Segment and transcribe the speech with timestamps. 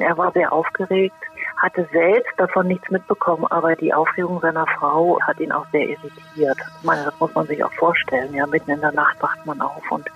[0.00, 1.16] Er war sehr aufgeregt,
[1.56, 6.58] hatte selbst davon nichts mitbekommen, aber die Aufregung seiner Frau hat ihn auch sehr irritiert.
[6.78, 8.34] Ich meine, das muss man sich auch vorstellen.
[8.34, 10.08] Ja, mitten in der Nacht wacht man auf und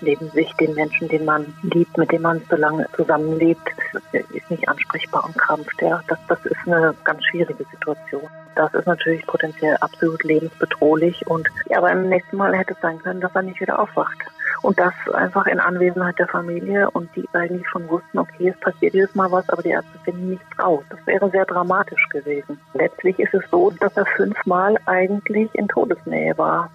[0.00, 3.68] neben sich den Menschen, den man liebt, mit dem man so lange zusammenlebt,
[4.12, 5.80] ist nicht ansprechbar und krampft.
[5.80, 8.28] Ja, das, das ist eine ganz schwierige Situation.
[8.54, 13.20] Das ist natürlich potenziell absolut lebensbedrohlich und ja, beim nächsten Mal hätte es sein können,
[13.20, 14.18] dass er nicht wieder aufwacht.
[14.64, 18.94] Und das einfach in Anwesenheit der Familie und die eigentlich schon wussten, okay, es passiert
[18.94, 20.82] jedes Mal was, aber die Ärzte finden nichts raus.
[20.88, 22.58] Das wäre sehr dramatisch gewesen.
[22.72, 26.70] Letztlich ist es so, dass er fünfmal eigentlich in Todesnähe war.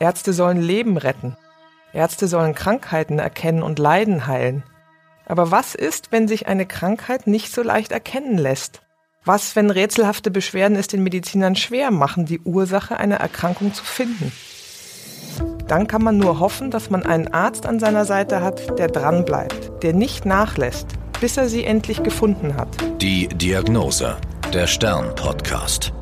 [0.00, 1.36] Ärzte sollen Leben retten.
[1.92, 4.64] Ärzte sollen Krankheiten erkennen und Leiden heilen.
[5.24, 8.82] Aber was ist, wenn sich eine Krankheit nicht so leicht erkennen lässt?
[9.24, 14.32] Was, wenn rätselhafte Beschwerden es den Medizinern schwer machen, die Ursache einer Erkrankung zu finden?
[15.70, 19.84] Dann kann man nur hoffen, dass man einen Arzt an seiner Seite hat, der dranbleibt,
[19.84, 20.88] der nicht nachlässt,
[21.20, 22.66] bis er sie endlich gefunden hat.
[23.00, 24.16] Die Diagnose,
[24.52, 25.92] der Stern-Podcast.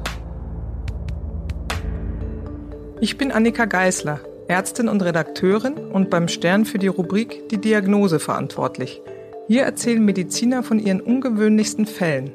[3.02, 8.20] Ich bin Annika Geißler, Ärztin und Redakteurin und beim Stern für die Rubrik Die Diagnose
[8.20, 9.02] verantwortlich.
[9.48, 12.32] Hier erzählen Mediziner von ihren ungewöhnlichsten Fällen.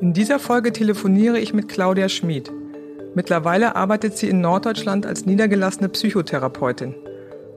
[0.00, 2.50] In dieser Folge telefoniere ich mit Claudia Schmid.
[3.14, 6.94] Mittlerweile arbeitet sie in Norddeutschland als niedergelassene Psychotherapeutin.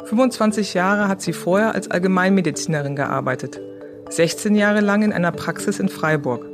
[0.05, 3.59] 25 Jahre hat sie vorher als Allgemeinmedizinerin gearbeitet.
[4.09, 6.45] 16 Jahre lang in einer Praxis in Freiburg.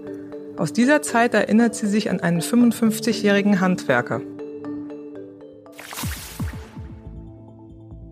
[0.57, 4.21] Aus dieser Zeit erinnert sie sich an einen 55-jährigen Handwerker.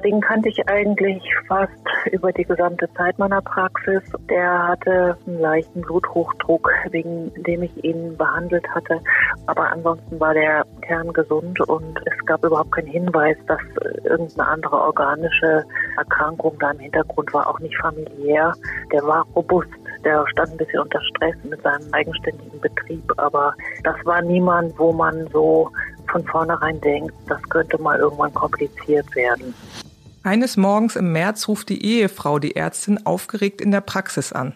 [0.05, 1.71] Den kannte ich eigentlich fast
[2.11, 4.03] über die gesamte Zeit meiner Praxis.
[4.29, 9.01] Der hatte einen leichten Bluthochdruck, wegen dem ich ihn behandelt hatte.
[9.47, 13.59] Aber ansonsten war der kerngesund und es gab überhaupt keinen Hinweis, dass
[14.03, 15.65] irgendeine andere organische
[15.97, 18.53] Erkrankung da im Hintergrund war, auch nicht familiär.
[18.91, 19.69] Der war robust.
[20.03, 24.91] Der stand ein bisschen unter Stress mit seinem eigenständigen Betrieb, aber das war niemand, wo
[24.91, 25.71] man so
[26.11, 29.53] von vornherein denkt, das könnte mal irgendwann kompliziert werden.
[30.25, 34.55] Eines Morgens im März ruft die Ehefrau die Ärztin aufgeregt in der Praxis an.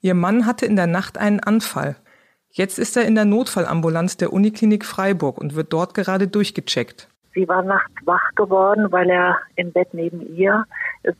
[0.00, 1.94] Ihr Mann hatte in der Nacht einen Anfall.
[2.50, 7.06] Jetzt ist er in der Notfallambulanz der Uniklinik Freiburg und wird dort gerade durchgecheckt.
[7.34, 10.64] Sie war nachts wach geworden, weil er im Bett neben ihr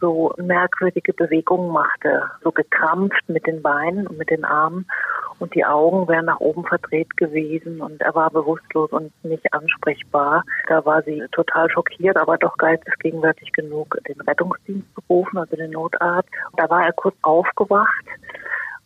[0.00, 4.86] so merkwürdige Bewegungen machte, so gekrampft mit den Beinen und mit den Armen
[5.40, 10.44] und die Augen wären nach oben verdreht gewesen und er war bewusstlos und nicht ansprechbar.
[10.68, 15.72] Da war sie total schockiert, aber doch geistesgegenwärtig genug, den Rettungsdienst zu rufen, also den
[15.72, 16.28] Notarzt.
[16.56, 18.04] Da war er kurz aufgewacht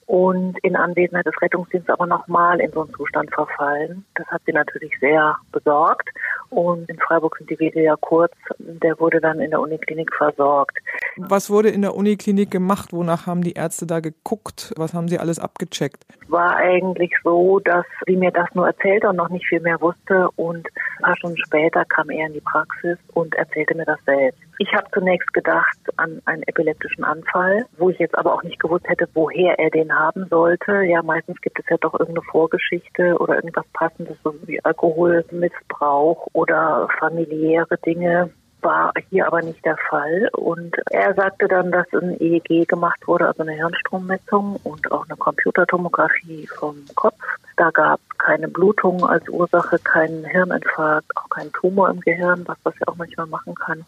[0.09, 4.07] und in Anwesenheit des Rettungsdienstes aber nochmal in so einen Zustand verfallen.
[4.15, 6.09] Das hat sie natürlich sehr besorgt
[6.49, 8.33] und in Freiburg sind die Wege ja kurz.
[8.59, 10.79] Der wurde dann in der Uniklinik versorgt.
[11.19, 12.93] Was wurde in der Uniklinik gemacht?
[12.93, 14.73] Wonach haben die Ärzte da geguckt?
[14.79, 16.07] Was haben sie alles abgecheckt?
[16.29, 20.31] War eigentlich so, dass sie mir das nur erzählte und noch nicht viel mehr wusste.
[20.37, 20.67] Und
[20.99, 24.41] ein paar Stunden später kam er in die Praxis und erzählte mir das selbst.
[24.59, 28.89] Ich habe zunächst gedacht an einen epileptischen Anfall, wo ich jetzt aber auch nicht gewusst
[28.89, 30.83] hätte, woher er den haben sollte.
[30.83, 36.89] Ja, meistens gibt es ja doch irgendeine Vorgeschichte oder irgendwas Passendes, so wie Alkoholmissbrauch oder
[36.99, 40.29] familiäre Dinge war hier aber nicht der Fall.
[40.33, 45.17] Und er sagte dann, dass ein EEG gemacht wurde, also eine Hirnstrommessung und auch eine
[45.17, 47.21] Computertomographie vom Kopf.
[47.57, 52.75] Da gab keine Blutung als Ursache, keinen Hirninfarkt, auch keinen Tumor im Gehirn, was das
[52.81, 53.85] ja auch manchmal machen kann.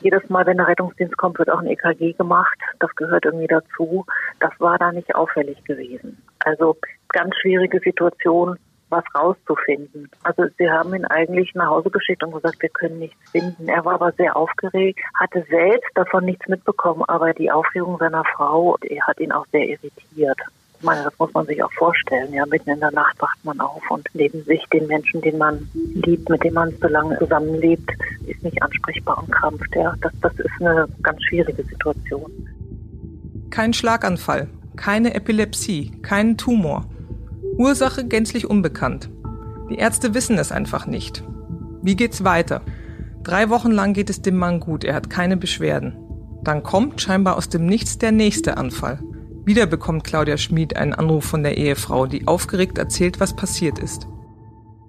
[0.00, 2.58] Jedes Mal, wenn der Rettungsdienst kommt, wird auch ein EKG gemacht.
[2.78, 4.06] Das gehört irgendwie dazu.
[4.38, 6.22] Das war da nicht auffällig gewesen.
[6.40, 6.76] Also
[7.08, 8.56] ganz schwierige Situation
[8.90, 10.10] was rauszufinden.
[10.22, 13.68] Also sie haben ihn eigentlich nach Hause geschickt und gesagt, wir können nichts finden.
[13.68, 18.76] Er war aber sehr aufgeregt, hatte selbst davon nichts mitbekommen, aber die Aufregung seiner Frau
[19.06, 20.38] hat ihn auch sehr irritiert.
[20.78, 22.32] Ich meine, das muss man sich auch vorstellen.
[22.32, 25.68] Ja, mitten in der Nacht wacht man auf und neben sich den Menschen, den man
[25.74, 27.90] liebt, mit dem man so lange zusammenlebt,
[28.26, 29.74] ist nicht ansprechbar und krampft.
[29.74, 32.30] Ja, das, das ist eine ganz schwierige Situation.
[33.50, 36.86] Kein Schlaganfall, keine Epilepsie, kein Tumor.
[37.56, 39.10] Ursache gänzlich unbekannt.
[39.70, 41.24] Die Ärzte wissen es einfach nicht.
[41.82, 42.62] Wie geht's weiter?
[43.24, 45.96] Drei Wochen lang geht es dem Mann gut, er hat keine Beschwerden.
[46.44, 49.00] Dann kommt scheinbar aus dem Nichts der nächste Anfall.
[49.48, 54.06] Wieder bekommt Claudia Schmid einen Anruf von der Ehefrau, die aufgeregt erzählt, was passiert ist.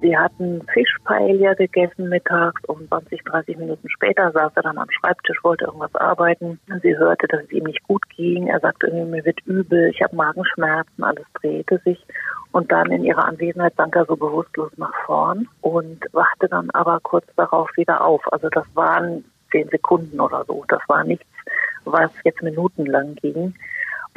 [0.02, 5.38] Sie hatten Fischpaella gegessen mittags und 20, 30 Minuten später saß er dann am Schreibtisch,
[5.44, 6.60] wollte irgendwas arbeiten.
[6.84, 8.48] Sie hörte, dass es ihm nicht gut ging.
[8.48, 12.06] Er sagte mir wird übel, ich habe Magenschmerzen, alles drehte sich.
[12.52, 17.00] Und dann in ihrer Anwesenheit sank er so bewusstlos nach vorn und wachte dann aber
[17.00, 18.22] kurz darauf wieder auf.
[18.34, 19.24] Also das waren
[19.54, 20.66] zehn Sekunden oder so.
[20.68, 21.26] Das war nichts,
[21.86, 23.54] was jetzt minutenlang ging.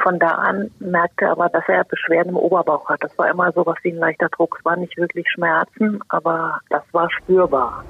[0.01, 3.03] Von da an merkte er aber, dass er Beschwerden im Oberbauch hat.
[3.03, 4.57] Das war immer so was wie ein leichter Druck.
[4.59, 7.83] Es war nicht wirklich Schmerzen, aber das war spürbar.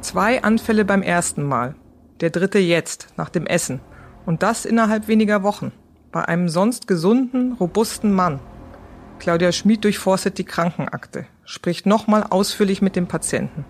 [0.00, 1.74] Zwei Anfälle beim ersten Mal.
[2.20, 3.80] Der dritte jetzt, nach dem Essen.
[4.24, 5.72] Und das innerhalb weniger Wochen.
[6.12, 8.40] Bei einem sonst gesunden, robusten Mann.
[9.18, 13.66] Claudia Schmid durchforstet die Krankenakte, spricht nochmal ausführlich mit dem Patienten.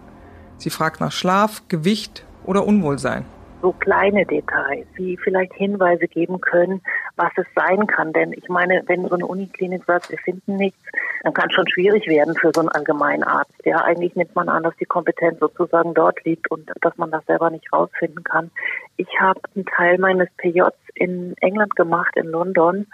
[0.57, 3.25] Sie fragt nach Schlaf, Gewicht oder Unwohlsein
[3.61, 6.83] so kleine Details, die vielleicht Hinweise geben können,
[7.17, 8.13] was es sein kann.
[8.13, 10.81] Denn ich meine, wenn so eine Uniklinik sagt, wir finden nichts,
[11.23, 13.65] dann kann es schon schwierig werden für so einen Allgemeinarzt.
[13.65, 17.25] Ja, eigentlich nimmt man an, dass die Kompetenz sozusagen dort liegt und dass man das
[17.27, 18.51] selber nicht rausfinden kann.
[18.97, 22.87] Ich habe einen Teil meines PJs in England gemacht, in London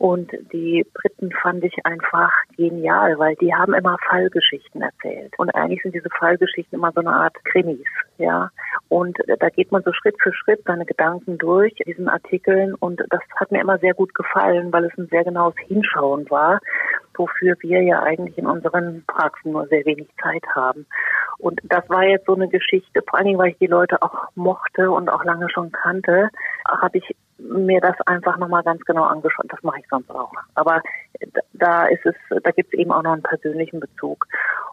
[0.00, 5.38] und die Briten fand ich einfach genial, weil die haben immer Fallgeschichten erzählt.
[5.38, 7.86] Und eigentlich sind diese Fallgeschichten immer so eine Art Krimis,
[8.16, 8.50] ja.
[8.90, 12.74] Und da geht man so Schritt für Schritt seine Gedanken durch diesen Artikeln.
[12.74, 16.58] Und das hat mir immer sehr gut gefallen, weil es ein sehr genaues Hinschauen war,
[17.14, 20.86] wofür wir ja eigentlich in unseren Praxen nur sehr wenig Zeit haben.
[21.38, 24.28] Und das war jetzt so eine Geschichte, vor allen Dingen, weil ich die Leute auch
[24.34, 26.28] mochte und auch lange schon kannte,
[26.80, 29.46] habe ich mir das einfach nochmal ganz genau angeschaut.
[29.48, 30.32] Das mache ich sonst auch.
[30.54, 30.82] Aber
[31.54, 34.26] da ist es, da gibt es eben auch noch einen persönlichen Bezug.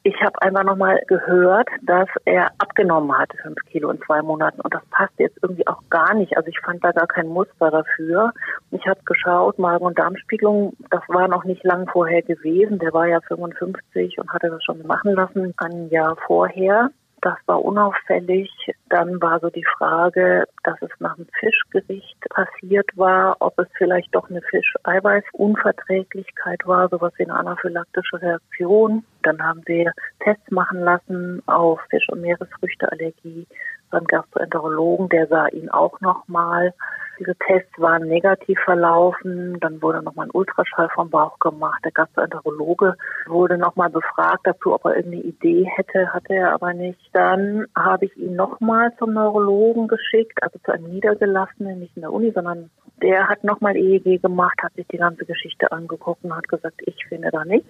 [0.04, 4.62] Ich habe einfach nochmal gehört, dass er abgenommen hat, fünf Kilo in zwei Monaten.
[4.62, 6.38] Und das passt jetzt irgendwie auch gar nicht.
[6.38, 8.34] Also ich fand da gar kein Muster dafür.
[8.72, 12.80] Ich habe geschaut, Magen- und Darmspiegelung, das war noch nicht lang vorher gewesen.
[12.80, 16.92] Der war ja 55 und hatte das schon machen lassen, ein Jahr vorher.
[17.22, 18.52] Das war unauffällig.
[18.90, 24.14] Dann war so die Frage, dass es nach einem Fischgericht passiert war, ob es vielleicht
[24.14, 29.04] doch eine Fischeiweißunverträglichkeit war, sowas wie eine anaphylaktische Reaktion.
[29.24, 33.48] Dann haben wir Tests machen lassen auf Fisch- und Meeresfrüchteallergie
[33.90, 35.10] beim Gastroenterologen.
[35.10, 36.74] Der sah ihn auch nochmal.
[37.20, 39.60] Diese Tests waren negativ verlaufen.
[39.60, 41.84] Dann wurde nochmal ein Ultraschall vom Bauch gemacht.
[41.84, 42.96] Der Gastroenterologe
[43.26, 47.00] wurde nochmal befragt dazu, ob er irgendeine Idee hätte, hatte er aber nicht.
[47.14, 52.14] Dann habe ich ihn nochmal zum Neurologen geschickt, also zu einem Niedergelassenen, nicht in der
[52.14, 52.70] Uni, sondern
[53.02, 57.06] der hat nochmal EEG gemacht, hat sich die ganze Geschichte angeguckt und hat gesagt, ich
[57.08, 57.70] finde da nichts.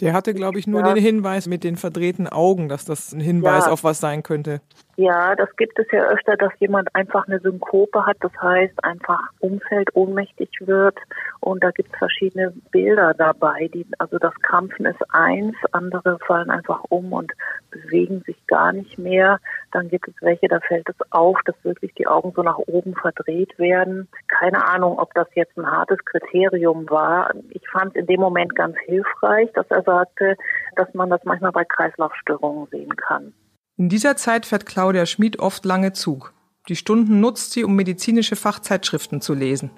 [0.00, 0.94] Der hatte, glaube ich, nur ja.
[0.94, 3.72] den Hinweis mit den verdrehten Augen, dass das ein Hinweis ja.
[3.72, 4.60] auf was sein könnte.
[5.00, 9.20] Ja, das gibt es ja öfter, dass jemand einfach eine Synkope hat, das heißt einfach
[9.38, 10.98] umfällt, ohnmächtig wird
[11.38, 13.70] und da gibt es verschiedene Bilder dabei.
[13.72, 17.30] Die, also das Krampfen ist eins, andere fallen einfach um und
[17.70, 19.38] bewegen sich gar nicht mehr.
[19.70, 22.96] Dann gibt es welche, da fällt es auf, dass wirklich die Augen so nach oben
[22.96, 24.08] verdreht werden.
[24.26, 27.32] Keine Ahnung, ob das jetzt ein hartes Kriterium war.
[27.50, 30.36] Ich fand es in dem Moment ganz hilfreich, dass er sagte,
[30.74, 33.32] dass man das manchmal bei Kreislaufstörungen sehen kann.
[33.78, 36.34] In dieser Zeit fährt Claudia Schmid oft lange Zug.
[36.68, 39.70] Die Stunden nutzt sie, um medizinische Fachzeitschriften zu lesen.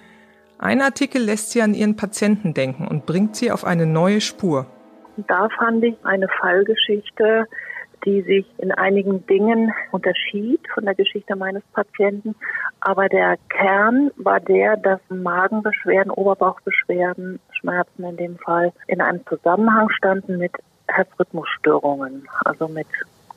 [0.59, 4.65] Ein Artikel lässt sie an ihren Patienten denken und bringt sie auf eine neue Spur.
[5.29, 7.47] Da fand ich eine Fallgeschichte,
[8.07, 12.35] die sich in einigen Dingen unterschied von der Geschichte meines Patienten.
[12.81, 19.91] Aber der Kern war der, dass Magenbeschwerden, Oberbauchbeschwerden, Schmerzen in dem Fall, in einem Zusammenhang
[19.91, 20.53] standen mit
[20.89, 22.87] Herzrhythmusstörungen, also mit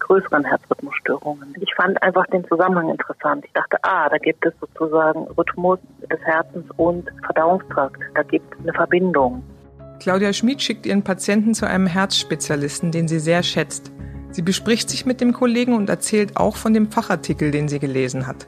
[0.03, 1.55] größeren Herzrhythmusstörungen.
[1.59, 3.43] Ich fand einfach den Zusammenhang interessant.
[3.45, 5.79] Ich dachte, ah, da gibt es sozusagen Rhythmus
[6.09, 8.01] des Herzens und Verdauungstrakt.
[8.15, 9.43] Da gibt es eine Verbindung.
[9.99, 13.91] Claudia Schmid schickt ihren Patienten zu einem Herzspezialisten, den sie sehr schätzt.
[14.31, 18.27] Sie bespricht sich mit dem Kollegen und erzählt auch von dem Fachartikel, den sie gelesen
[18.27, 18.47] hat.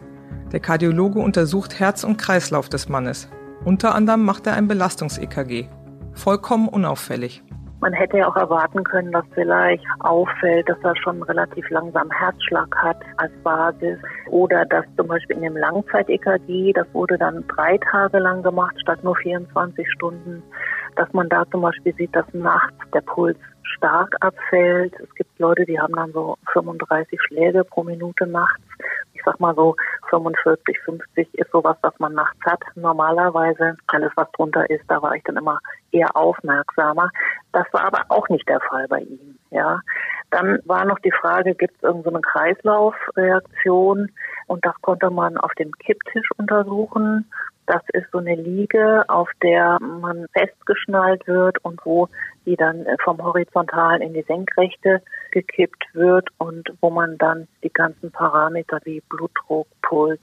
[0.52, 3.30] Der Kardiologe untersucht Herz und Kreislauf des Mannes.
[3.64, 5.68] Unter anderem macht er ein Belastungs-EKG.
[6.14, 7.44] Vollkommen unauffällig.
[7.86, 12.76] Man hätte ja auch erwarten können, dass vielleicht auffällt, dass er schon relativ langsam Herzschlag
[12.76, 14.00] hat als Basis
[14.32, 19.04] oder dass zum Beispiel in dem Langzeit-EKG, das wurde dann drei Tage lang gemacht statt
[19.04, 20.42] nur 24 Stunden,
[20.96, 24.96] dass man da zum Beispiel sieht, dass nachts der Puls stark abfällt.
[25.00, 28.64] Es gibt Leute, die haben dann so 35 Schläge pro Minute nachts.
[29.14, 29.76] Ich sag mal so
[30.10, 32.62] 45, 50 ist sowas, was man nachts hat.
[32.76, 35.60] Normalerweise alles, was drunter ist, da war ich dann immer
[35.92, 37.10] eher aufmerksamer.
[37.52, 39.38] Das war aber auch nicht der Fall bei ihm.
[39.52, 39.80] Ja,
[40.32, 44.12] dann war noch die Frage, gibt es irgendeine Kreislaufreaktion?
[44.48, 47.30] Und das konnte man auf dem Kipptisch untersuchen.
[47.68, 52.08] Das ist so eine Liege, auf der man festgeschnallt wird und wo
[52.46, 58.12] die dann vom Horizontalen in die Senkrechte gekippt wird und wo man dann die ganzen
[58.12, 60.22] Parameter wie Blutdruck, Puls,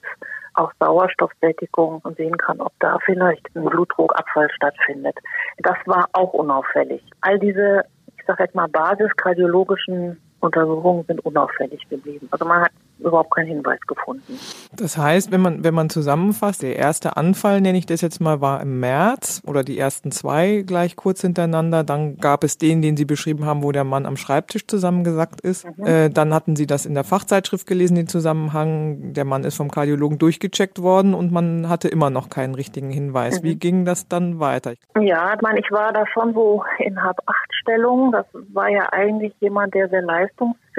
[0.55, 5.17] auch Sauerstoffsättigung und sehen kann, ob da vielleicht ein Blutdruckabfall stattfindet.
[5.59, 7.03] Das war auch unauffällig.
[7.23, 7.83] All diese,
[8.17, 12.29] ich sage jetzt mal, basiskardiologischen Untersuchungen sind unauffällig geblieben.
[12.31, 12.73] Also man hat
[13.03, 14.39] überhaupt keinen Hinweis gefunden.
[14.77, 18.41] Das heißt, wenn man, wenn man zusammenfasst, der erste Anfall, nenne ich das jetzt mal,
[18.41, 21.85] war im März oder die ersten zwei gleich kurz hintereinander.
[21.85, 25.67] Dann gab es den, den Sie beschrieben haben, wo der Mann am Schreibtisch zusammengesackt ist.
[25.77, 25.87] Mhm.
[25.87, 29.13] Äh, dann hatten Sie das in der Fachzeitschrift gelesen, den Zusammenhang.
[29.13, 33.41] Der Mann ist vom Kardiologen durchgecheckt worden und man hatte immer noch keinen richtigen Hinweis.
[33.41, 33.45] Mhm.
[33.45, 34.73] Wie ging das dann weiter?
[35.01, 38.13] Ja, ich meine, ich war da schon so in Hab-Acht-Stellung.
[38.13, 40.72] Das war ja eigentlich jemand, der sehr leistungsfähig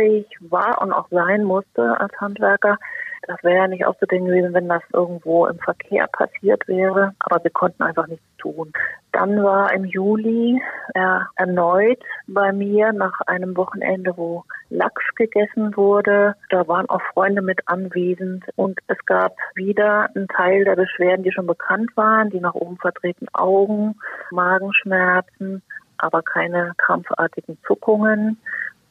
[0.50, 2.78] war und auch sein musste als Handwerker.
[3.26, 7.14] Das wäre ja nicht auszudingen gewesen, wenn das irgendwo im Verkehr passiert wäre.
[7.20, 8.74] Aber wir konnten einfach nichts tun.
[9.14, 10.62] Dann war im Juli
[10.94, 16.36] er erneut bei mir nach einem Wochenende, wo Lachs gegessen wurde.
[16.50, 21.32] Da waren auch Freunde mit anwesend und es gab wieder einen Teil der Beschwerden, die
[21.32, 23.96] schon bekannt waren, die nach oben verdrehten Augen,
[24.32, 25.62] Magenschmerzen,
[25.98, 28.38] aber keine krampfartigen Zuckungen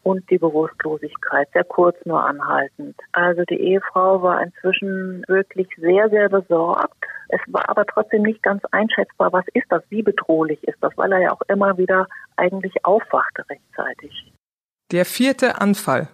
[0.03, 2.97] und die Bewusstlosigkeit, sehr kurz nur anhaltend.
[3.13, 7.05] Also die Ehefrau war inzwischen wirklich sehr, sehr besorgt.
[7.29, 11.13] Es war aber trotzdem nicht ganz einschätzbar, was ist das, wie bedrohlich ist das, weil
[11.13, 12.07] er ja auch immer wieder
[12.37, 14.33] eigentlich aufwachte rechtzeitig.
[14.91, 16.09] Der vierte Anfall.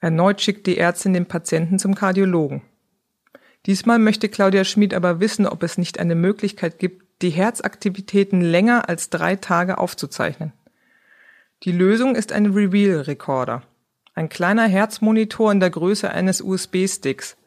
[0.00, 2.62] Erneut schickt die Ärztin den Patienten zum Kardiologen.
[3.66, 8.88] Diesmal möchte Claudia Schmid aber wissen, ob es nicht eine Möglichkeit gibt, die Herzaktivitäten länger
[8.88, 10.52] als drei Tage aufzuzeichnen.
[11.64, 13.62] Die Lösung ist ein Reveal-Recorder,
[14.14, 17.38] ein kleiner Herzmonitor in der Größe eines USB-Sticks,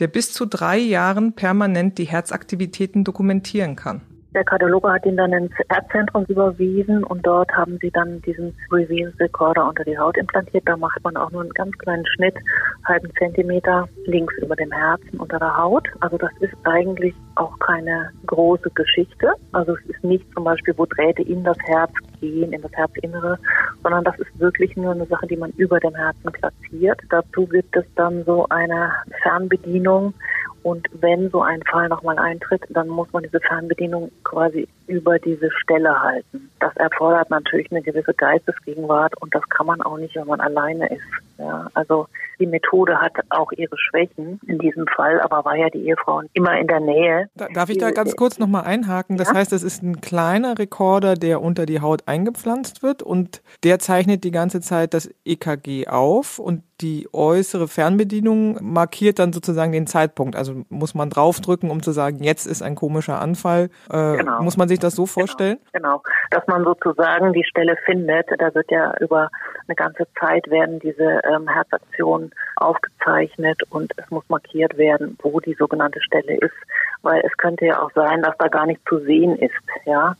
[0.00, 4.02] der bis zu drei Jahren permanent die Herzaktivitäten dokumentieren kann.
[4.32, 9.68] Der Kardiologe hat ihn dann ins Erdzentrum überwiesen und dort haben sie dann diesen Reveal-Recorder
[9.68, 10.62] unter die Haut implantiert.
[10.66, 12.36] Da macht man auch nur einen ganz kleinen Schnitt,
[12.84, 15.88] halben Zentimeter links über dem Herzen unter der Haut.
[15.98, 19.32] Also das ist eigentlich auch keine große Geschichte.
[19.50, 23.36] Also es ist nicht zum Beispiel, wo Drähte in das Herz gehen, in das Herzinnere,
[23.82, 27.00] sondern das ist wirklich nur eine Sache, die man über dem Herzen platziert.
[27.08, 30.14] Dazu gibt es dann so eine Fernbedienung,
[30.62, 35.50] und wenn so ein Fall nochmal eintritt, dann muss man diese Fernbedienung quasi über diese
[35.52, 36.50] Stelle halten.
[36.58, 40.88] Das erfordert natürlich eine gewisse Geistesgegenwart und das kann man auch nicht, wenn man alleine
[40.88, 41.02] ist.
[41.38, 42.06] Ja, also
[42.38, 46.58] die Methode hat auch ihre Schwächen in diesem Fall, aber war ja die Ehefrau immer
[46.58, 47.28] in der Nähe.
[47.54, 49.16] darf ich da ganz kurz nochmal einhaken?
[49.16, 49.34] Das ja?
[49.34, 54.24] heißt, es ist ein kleiner Rekorder, der unter die Haut eingepflanzt wird und der zeichnet
[54.24, 60.36] die ganze Zeit das EKG auf und die äußere Fernbedienung markiert dann sozusagen den Zeitpunkt.
[60.36, 63.70] Also muss man draufdrücken, um zu sagen, jetzt ist ein komischer Anfall.
[63.90, 64.42] Äh, genau.
[64.42, 65.12] Muss man sich das so genau.
[65.12, 65.58] vorstellen?
[65.72, 65.98] Genau.
[65.98, 68.28] genau, dass man sozusagen die Stelle findet.
[68.38, 69.30] Da wird ja über
[69.66, 75.54] eine ganze Zeit werden diese ähm, Herzaktionen aufgezeichnet und es muss markiert werden, wo die
[75.54, 76.54] sogenannte Stelle ist,
[77.02, 79.54] weil es könnte ja auch sein, dass da gar nichts zu sehen ist.
[79.86, 80.16] Ja,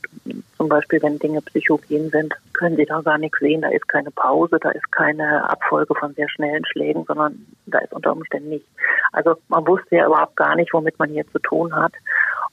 [0.57, 3.63] zum Beispiel wenn Dinge psychogen sind, können Sie da gar nichts sehen.
[3.63, 7.93] Da ist keine Pause, da ist keine Abfolge von sehr schnellen Schlägen, sondern da ist
[7.93, 8.69] unter Umständen nichts.
[9.13, 11.93] Also man wusste ja überhaupt gar nicht, womit man hier zu tun hat.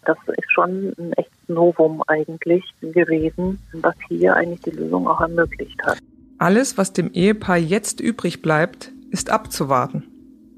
[0.07, 5.77] Das ist schon ein echtes Novum eigentlich gewesen, was hier eigentlich die Lösung auch ermöglicht
[5.83, 5.97] hat.
[6.37, 10.05] Alles, was dem Ehepaar jetzt übrig bleibt, ist abzuwarten.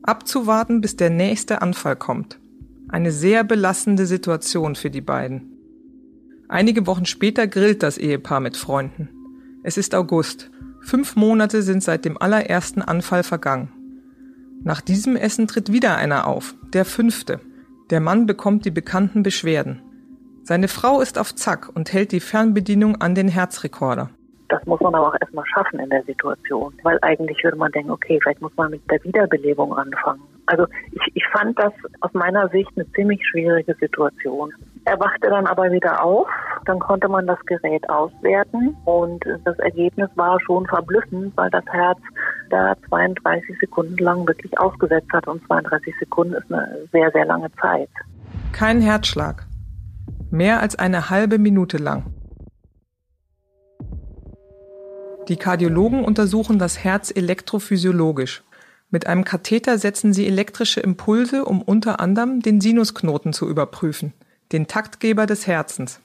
[0.04, 2.38] Abzuwarten, bis der nächste Anfall kommt.
[2.90, 5.58] Eine sehr belastende Situation für die beiden.
[6.48, 9.10] Einige Wochen später grillt das Ehepaar mit Freunden.
[9.64, 10.52] Es ist August.
[10.82, 13.70] Fünf Monate sind seit dem allerersten Anfall vergangen.
[14.64, 17.40] Nach diesem Essen tritt wieder einer auf, der fünfte.
[17.90, 19.82] Der Mann bekommt die bekannten Beschwerden.
[20.44, 24.12] Seine Frau ist auf Zack und hält die Fernbedienung an den Herzrekorder.
[24.50, 27.92] Das muss man aber auch erstmal schaffen in der Situation, weil eigentlich würde man denken,
[27.92, 30.22] okay, vielleicht muss man mit der Wiederbelebung anfangen.
[30.48, 34.52] Also ich, ich fand das aus meiner Sicht eine ziemlich schwierige Situation.
[34.86, 36.28] Er wachte dann aber wieder auf,
[36.70, 41.98] dann konnte man das Gerät auswerten und das Ergebnis war schon verblüffend, weil das Herz
[42.52, 47.52] da 32 Sekunden lang wirklich ausgesetzt hat und 32 Sekunden ist eine sehr, sehr lange
[47.60, 47.90] Zeit.
[48.52, 49.48] Kein Herzschlag.
[50.30, 52.14] Mehr als eine halbe Minute lang.
[55.28, 58.44] Die Kardiologen untersuchen das Herz elektrophysiologisch.
[58.92, 64.14] Mit einem Katheter setzen sie elektrische Impulse, um unter anderem den Sinusknoten zu überprüfen,
[64.52, 66.00] den Taktgeber des Herzens.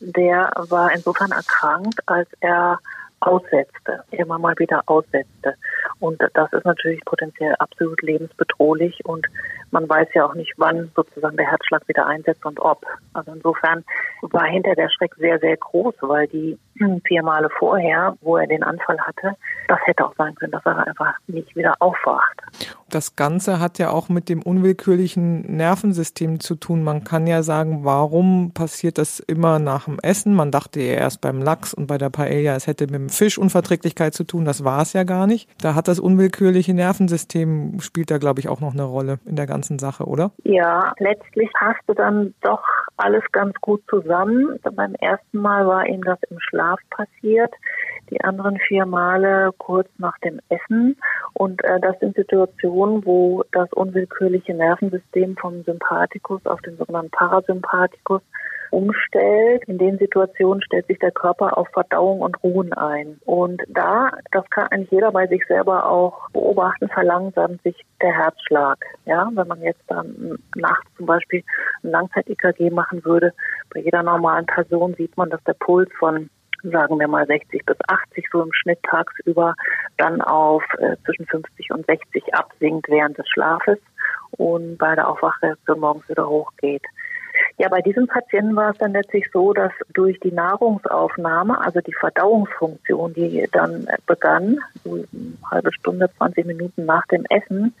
[0.00, 2.80] Der war insofern erkrankt, als er
[3.20, 5.54] aussetzte, immer mal wieder aussetzte.
[5.98, 9.26] Und das ist natürlich potenziell absolut lebensbedrohlich und
[9.70, 12.84] man weiß ja auch nicht, wann sozusagen der Herzschlag wieder einsetzt und ob.
[13.12, 13.84] Also insofern
[14.22, 16.58] war hinter der Schreck sehr, sehr groß, weil die
[17.04, 19.36] vier Male vorher, wo er den Anfall hatte,
[19.68, 22.40] das hätte auch sein können, dass er einfach nicht wieder aufwacht.
[22.88, 26.82] Das Ganze hat ja auch mit dem unwillkürlichen Nervensystem zu tun.
[26.82, 30.34] Man kann ja sagen, warum passiert das immer nach dem Essen?
[30.34, 34.14] Man dachte ja erst beim Lachs und bei der Paella, es hätte mit dem Fischunverträglichkeit
[34.14, 34.44] zu tun.
[34.44, 35.48] Das war es ja gar nicht.
[35.62, 39.46] Da hat das unwillkürliche Nervensystem, spielt da glaube ich auch noch eine Rolle in der
[39.46, 40.32] ganzen Sache, oder?
[40.44, 42.62] Ja, letztlich passte dann doch
[42.96, 44.58] alles ganz gut zusammen.
[44.74, 47.52] Beim ersten Mal war ihm das im Schlaf passiert
[48.10, 50.96] die anderen vier Male kurz nach dem Essen.
[51.34, 58.22] Und äh, das sind Situationen, wo das unwillkürliche Nervensystem vom Sympathikus auf den sogenannten Parasympathikus
[58.70, 59.64] umstellt.
[59.66, 63.20] In den Situationen stellt sich der Körper auf Verdauung und Ruhen ein.
[63.24, 68.78] Und da, das kann eigentlich jeder bei sich selber auch beobachten, verlangsamt sich der Herzschlag.
[69.06, 71.42] Ja, wenn man jetzt dann nachts zum Beispiel
[71.82, 73.32] ein Langzeit-EKG machen würde,
[73.72, 76.30] bei jeder normalen Person sieht man, dass der Puls von
[76.62, 79.54] sagen wir mal 60 bis 80 so im Schnitt tagsüber,
[79.96, 83.78] dann auf äh, zwischen 50 und 60 absinkt während des Schlafes
[84.32, 86.84] und bei der Aufwachreaktion morgens wieder hochgeht.
[87.60, 91.92] Ja, bei diesem Patienten war es dann letztlich so, dass durch die Nahrungsaufnahme, also die
[91.92, 95.06] Verdauungsfunktion, die dann begann, so eine
[95.50, 97.74] halbe Stunde, 20 Minuten nach dem Essen,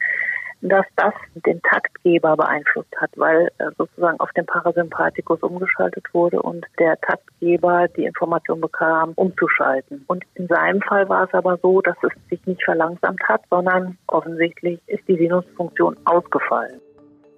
[0.60, 1.14] dass das
[1.46, 7.88] den Taktgeber beeinflusst hat, weil äh, sozusagen auf den Parasympathikus umgeschaltet wurde und der Taktgeber
[7.88, 10.04] die Information bekam, umzuschalten.
[10.08, 13.96] Und in seinem Fall war es aber so, dass es sich nicht verlangsamt hat, sondern
[14.08, 16.82] offensichtlich ist die Sinusfunktion ausgefallen.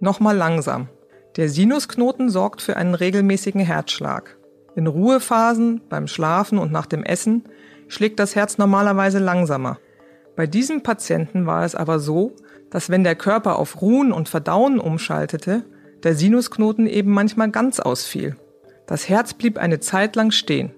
[0.01, 0.89] Nochmal langsam.
[1.37, 4.37] Der Sinusknoten sorgt für einen regelmäßigen Herzschlag.
[4.75, 7.45] In Ruhephasen, beim Schlafen und nach dem Essen
[7.89, 9.79] schlägt das Herz normalerweise langsamer.
[10.37, 12.33] Bei diesem Patienten war es aber so,
[12.71, 15.65] dass wenn der Körper auf Ruhen und Verdauen umschaltete,
[16.03, 18.37] der Sinusknoten eben manchmal ganz ausfiel.
[18.87, 20.73] Das Herz blieb eine Zeit lang stehen.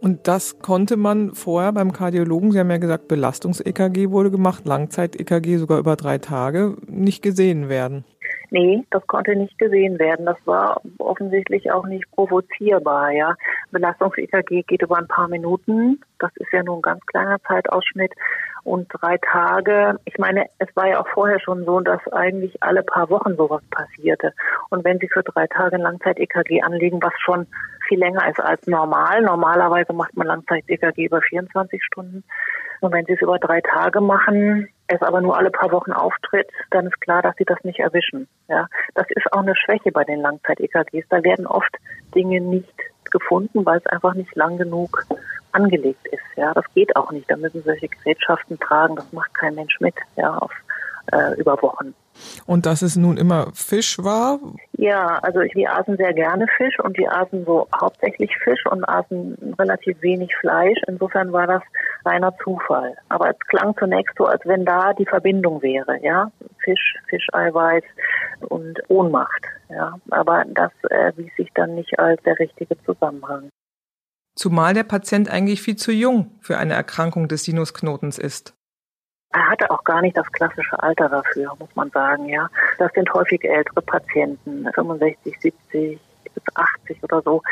[0.00, 5.58] Und das konnte man vorher beim Kardiologen, Sie haben ja gesagt, Belastungs-EKG wurde gemacht, Langzeit-EKG
[5.58, 8.04] sogar über drei Tage, nicht gesehen werden.
[8.50, 10.26] Nee, das konnte nicht gesehen werden.
[10.26, 13.36] Das war offensichtlich auch nicht provozierbar, ja.
[13.70, 16.00] Belastungs-EKG geht über ein paar Minuten.
[16.18, 18.12] Das ist ja nur ein ganz kleiner Zeitausschnitt.
[18.64, 22.82] Und drei Tage, ich meine, es war ja auch vorher schon so, dass eigentlich alle
[22.82, 24.32] paar Wochen sowas passierte.
[24.68, 27.46] Und wenn Sie für drei Tage Langzeit-EKG anlegen, was schon
[27.88, 32.24] viel länger ist als normal, normalerweise macht man Langzeit-EKG über 24 Stunden.
[32.80, 36.48] Und wenn Sie es über drei Tage machen, es aber nur alle paar Wochen auftritt,
[36.70, 38.28] dann ist klar, dass Sie das nicht erwischen.
[38.48, 41.06] Ja, das ist auch eine Schwäche bei den Langzeit-EKGs.
[41.08, 41.74] Da werden oft
[42.14, 42.74] Dinge nicht
[43.10, 45.04] gefunden, weil es einfach nicht lang genug
[45.52, 46.22] angelegt ist.
[46.36, 47.30] Ja, das geht auch nicht.
[47.30, 48.96] Da müssen solche Gerätschaften tragen.
[48.96, 49.94] Das macht kein Mensch mit.
[50.16, 50.52] Ja, auf
[51.12, 51.94] äh, über Wochen.
[52.46, 54.38] Und dass es nun immer Fisch war?
[54.72, 59.54] Ja, also wir aßen sehr gerne Fisch und wir aßen so hauptsächlich Fisch und aßen
[59.58, 60.78] relativ wenig Fleisch.
[60.86, 61.62] Insofern war das
[62.04, 62.96] reiner Zufall.
[63.08, 66.30] Aber es klang zunächst so, als wenn da die Verbindung wäre, ja.
[66.64, 67.84] Fisch, Fischeiweiß
[68.48, 69.98] und Ohnmacht, ja.
[70.10, 73.50] Aber das äh, wies sich dann nicht als der richtige Zusammenhang.
[74.34, 78.54] Zumal der Patient eigentlich viel zu jung für eine Erkrankung des Sinusknotens ist.
[79.32, 82.48] Er hatte auch gar nicht das klassische Alter dafür, muss man sagen, ja.
[82.78, 86.00] Das sind häufig ältere Patienten, 65, 70
[86.34, 87.42] bis 80 oder so,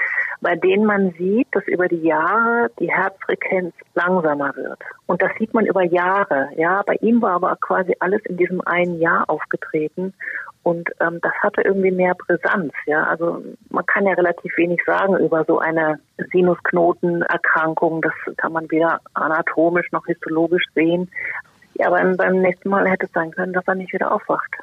[0.40, 4.78] bei denen man sieht, dass über die Jahre die Herzfrequenz langsamer wird.
[5.06, 6.82] Und das sieht man über Jahre, ja.
[6.84, 10.14] Bei ihm war aber quasi alles in diesem einen Jahr aufgetreten.
[10.64, 13.04] Und ähm, das hatte irgendwie mehr Brisanz, ja.
[13.04, 16.00] Also man kann ja relativ wenig sagen über so eine
[16.32, 18.02] Sinusknotenerkrankung.
[18.02, 21.10] Das kann man weder anatomisch noch histologisch sehen.
[21.78, 24.56] Ja, aber beim nächsten Mal hätte es sein können, dass er nicht wieder aufwacht.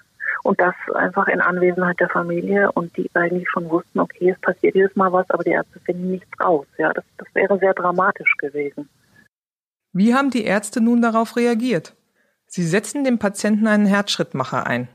[0.44, 4.76] Und das einfach in Anwesenheit der Familie und die eigentlich schon wussten, okay, es passiert
[4.76, 6.68] jedes Mal was, aber die Ärzte finden nichts raus.
[6.78, 8.88] Ja, das, das wäre sehr dramatisch gewesen.
[9.92, 11.96] Wie haben die Ärzte nun darauf reagiert?
[12.46, 14.88] Sie setzen dem Patienten einen Herzschrittmacher ein.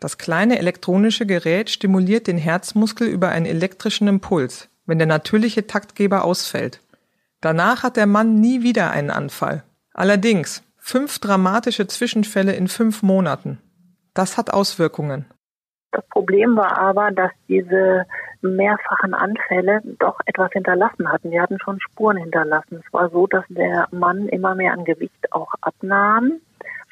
[0.00, 6.24] Das kleine elektronische Gerät stimuliert den Herzmuskel über einen elektrischen Impuls, wenn der natürliche Taktgeber
[6.24, 6.80] ausfällt.
[7.40, 9.62] Danach hat der Mann nie wieder einen Anfall.
[9.94, 13.60] Allerdings, Fünf dramatische Zwischenfälle in fünf Monaten.
[14.14, 15.26] Das hat Auswirkungen.
[15.92, 18.06] Das Problem war aber, dass diese
[18.42, 21.30] mehrfachen Anfälle doch etwas hinterlassen hatten.
[21.30, 22.82] Die hatten schon Spuren hinterlassen.
[22.84, 26.40] Es war so, dass der Mann immer mehr an Gewicht auch abnahm,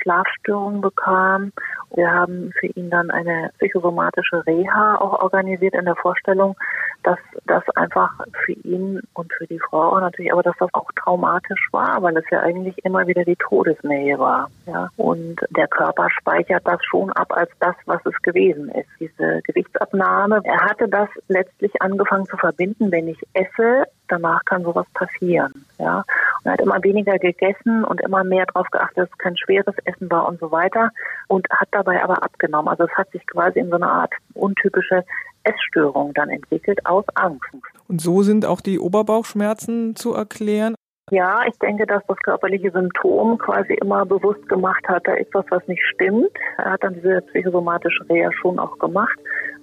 [0.00, 1.52] Schlafstörungen bekam.
[1.94, 6.56] Wir haben für ihn dann eine psychosomatische Reha auch organisiert in der Vorstellung,
[7.02, 8.10] dass das einfach
[8.44, 12.24] für ihn und für die Frau natürlich, aber dass das auch traumatisch war, weil es
[12.30, 14.50] ja eigentlich immer wieder die Todesnähe war.
[14.66, 14.90] Ja.
[14.96, 18.88] Und der Körper speichert das schon ab als das, was es gewesen ist.
[19.00, 20.40] Diese Gewichtsabnahme.
[20.44, 25.64] Er hatte das letztlich angefangen zu verbinden, wenn ich esse, danach kann sowas passieren.
[25.78, 25.98] Ja.
[25.98, 29.74] Und er hat immer weniger gegessen und immer mehr darauf geachtet, dass es kein schweres
[29.88, 30.90] Essen war und so weiter
[31.28, 32.68] und hat dabei aber abgenommen.
[32.68, 35.04] Also es hat sich quasi in so eine Art untypische
[35.44, 37.48] Essstörung dann entwickelt aus Angst.
[37.88, 40.74] Und so sind auch die Oberbauchschmerzen zu erklären?
[41.10, 45.46] Ja, ich denke, dass das körperliche Symptom quasi immer bewusst gemacht hat, da ist was,
[45.48, 46.30] was nicht stimmt.
[46.58, 49.18] Er hat dann diese psychosomatische Reha schon auch gemacht,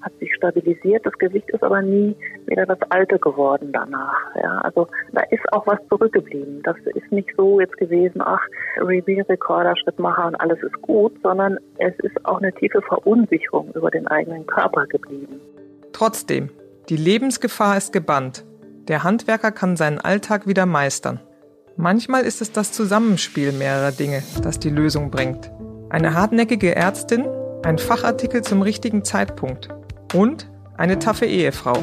[0.05, 1.05] hat sich stabilisiert.
[1.05, 2.15] Das Gewicht ist aber nie
[2.45, 4.35] wieder das alte geworden danach.
[4.35, 6.61] Ja, also da ist auch was zurückgeblieben.
[6.63, 8.41] Das ist nicht so jetzt gewesen, ach,
[8.77, 14.07] Reveal-Recorder, Schrittmacher und alles ist gut, sondern es ist auch eine tiefe Verunsicherung über den
[14.07, 15.41] eigenen Körper geblieben.
[15.91, 16.49] Trotzdem,
[16.89, 18.45] die Lebensgefahr ist gebannt.
[18.87, 21.19] Der Handwerker kann seinen Alltag wieder meistern.
[21.77, 25.51] Manchmal ist es das Zusammenspiel mehrerer Dinge, das die Lösung bringt.
[25.89, 27.25] Eine hartnäckige Ärztin,
[27.63, 29.69] ein Fachartikel zum richtigen Zeitpunkt
[30.13, 31.77] und eine taffe Ehefrau.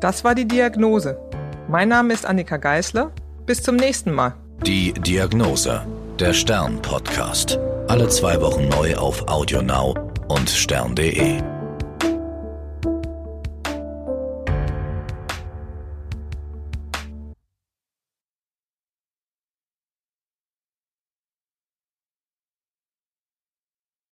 [0.00, 1.18] Das war die Diagnose.
[1.68, 3.10] Mein Name ist Annika Geißler.
[3.46, 4.34] Bis zum nächsten Mal.
[4.64, 5.86] Die Diagnose,
[6.18, 7.58] der Stern-Podcast.
[7.88, 9.94] Alle zwei Wochen neu auf AudioNow
[10.28, 11.55] und stern.de.